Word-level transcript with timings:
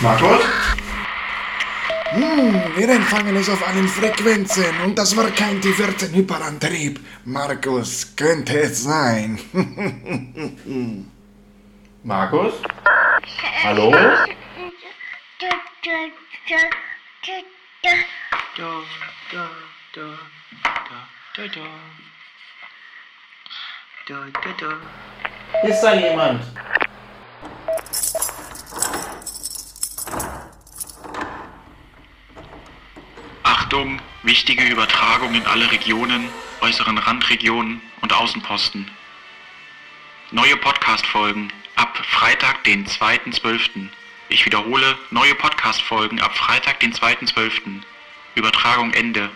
Markus? 0.00 0.40
Hm, 2.10 2.54
wir 2.76 2.88
empfangen 2.88 3.34
es 3.36 3.48
auf 3.48 3.66
allen 3.66 3.88
Frequenzen 3.88 4.80
und 4.84 4.96
das 4.96 5.16
war 5.16 5.28
kein 5.30 5.60
T14-Hyperantrieb. 5.60 7.00
Markus, 7.24 8.14
könnte 8.14 8.60
es 8.60 8.84
sein. 8.84 9.40
Markus? 12.04 12.54
Hallo? 13.64 13.92
Ist 25.64 25.82
da 25.82 25.94
jemand? 25.94 26.42
Achtung, 33.68 34.00
wichtige 34.22 34.64
Übertragung 34.64 35.34
in 35.34 35.44
alle 35.44 35.70
Regionen, 35.70 36.30
äußeren 36.62 36.96
Randregionen 36.96 37.82
und 38.00 38.14
Außenposten. 38.14 38.90
Neue 40.30 40.56
Podcast-Folgen 40.56 41.52
ab 41.76 42.02
Freitag, 42.08 42.64
den 42.64 42.86
2.12. 42.86 43.88
Ich 44.30 44.46
wiederhole, 44.46 44.96
neue 45.10 45.34
Podcast-Folgen 45.34 46.18
ab 46.18 46.34
Freitag, 46.34 46.80
den 46.80 46.94
2.12. 46.94 47.82
Übertragung 48.36 48.94
Ende. 48.94 49.28